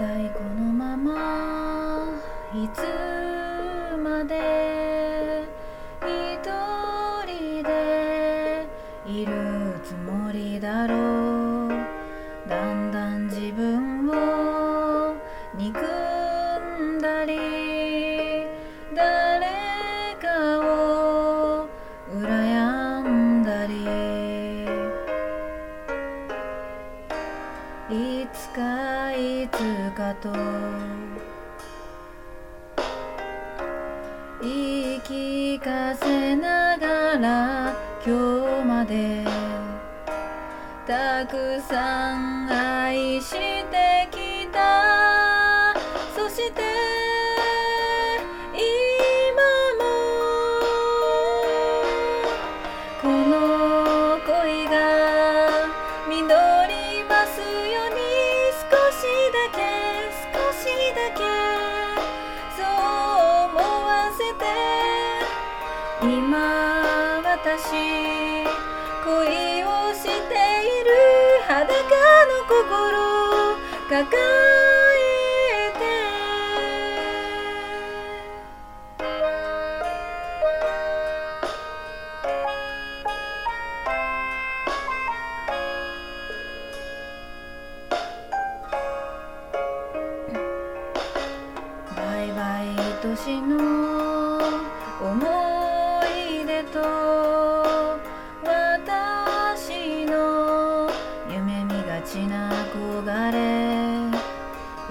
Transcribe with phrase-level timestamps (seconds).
[0.00, 2.08] このまま
[2.54, 2.80] いつ
[4.02, 5.44] まで
[6.00, 6.40] 一
[7.26, 8.66] 人で
[9.06, 11.68] いるつもりだろう。
[12.48, 15.14] だんだん自分を
[15.54, 17.36] 憎んだり
[18.94, 19.46] 誰
[20.18, 21.68] かを
[22.10, 23.84] 羨んだり。
[28.22, 28.79] いつか
[29.42, 30.30] いつかと。
[34.42, 37.74] 言い聞かせながら
[38.06, 39.24] 今日まで。
[40.86, 42.89] たくさん愛
[64.34, 64.44] て
[66.02, 67.70] 今私
[69.04, 70.14] 恋をしてい
[70.84, 70.90] る
[71.46, 71.72] 裸
[72.26, 72.58] の心
[73.88, 74.06] 抱
[74.96, 75.80] えて。
[91.96, 92.66] バイバイ
[93.02, 93.89] 年の
[95.02, 95.16] 思
[96.04, 96.78] い出と
[98.44, 100.90] 私の
[101.26, 103.38] 夢見がちな憧れ。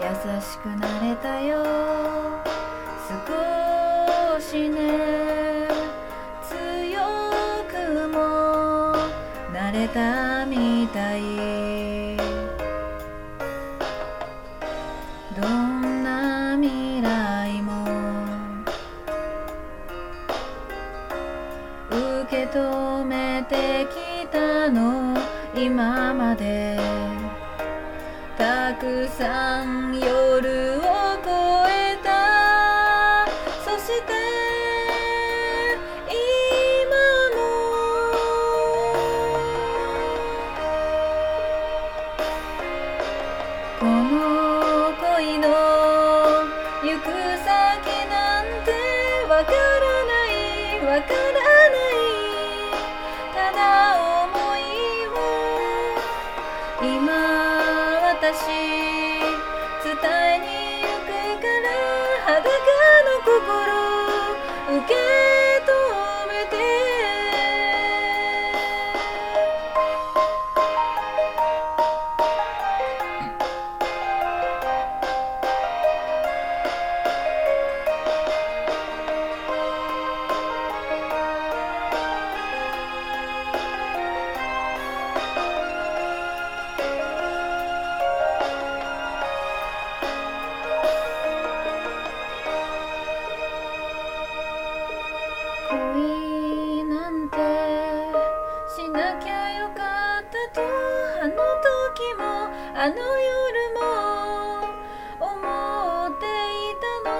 [0.00, 0.04] 優
[0.40, 1.62] しくなれたよ。
[3.06, 5.68] 少しね。
[6.48, 7.00] 強
[7.68, 8.16] くも
[9.52, 11.97] なれたみたい。
[22.30, 25.16] 受け止めてきたの。
[25.54, 26.78] 今まで。
[28.36, 30.82] たくさん夜を
[31.20, 31.30] 越
[31.72, 33.24] えた。
[33.64, 34.12] そして
[36.10, 36.92] 今
[37.34, 37.40] も。
[43.80, 45.46] この恋の
[46.84, 47.06] 行く
[47.38, 47.48] 先
[48.10, 48.68] なんて
[49.30, 49.56] わから
[50.04, 50.36] ない。
[50.84, 52.07] わからない。
[56.80, 57.12] 今
[58.02, 58.46] 私
[59.84, 59.96] 伝
[60.34, 60.77] えに
[95.70, 97.36] 恋なんて
[98.74, 100.62] しなきゃよかったと
[101.22, 102.22] あの時も
[102.74, 103.80] あの夜も
[105.20, 105.36] 思
[106.08, 106.24] って
[106.70, 107.12] いたの。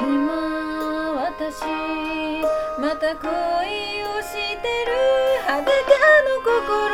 [0.00, 1.64] 今私
[2.78, 3.28] また恋
[4.04, 4.90] をしてる。
[5.46, 6.90] 裸の心。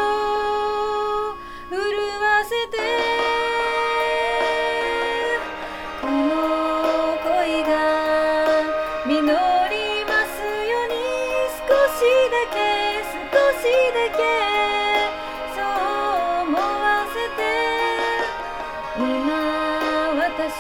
[20.47, 20.54] 恋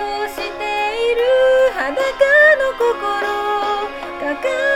[0.00, 1.22] をしている。
[1.74, 1.94] 裸
[2.56, 2.88] の心
[4.18, 4.67] 抱え